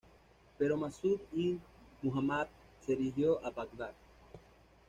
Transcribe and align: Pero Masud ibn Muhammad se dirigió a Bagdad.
Pero 0.57 0.75
Masud 0.77 1.19
ibn 1.31 1.61
Muhammad 2.01 2.47
se 2.87 2.95
dirigió 2.95 3.39
a 3.45 3.51
Bagdad. 3.51 3.93